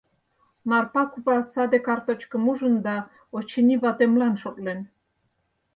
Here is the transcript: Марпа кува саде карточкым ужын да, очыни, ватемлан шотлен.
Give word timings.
Марпа 0.69 1.03
кува 1.11 1.37
саде 1.51 1.79
карточкым 1.87 2.43
ужын 2.51 2.75
да, 2.85 2.97
очыни, 3.37 3.75
ватемлан 3.83 4.33
шотлен. 4.41 4.79